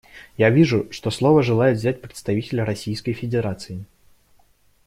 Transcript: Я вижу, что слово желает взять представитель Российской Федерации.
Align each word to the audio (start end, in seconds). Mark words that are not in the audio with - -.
Я 0.35 0.49
вижу, 0.49 0.87
что 0.89 1.11
слово 1.11 1.43
желает 1.43 1.77
взять 1.77 2.01
представитель 2.01 2.63
Российской 2.63 3.13
Федерации. 3.13 3.85